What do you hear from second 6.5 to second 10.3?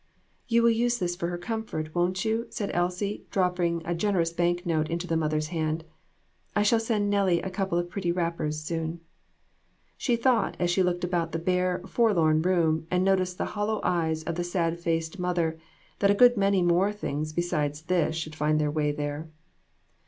I shall send Nellie a couple of pretty wrappers soon." She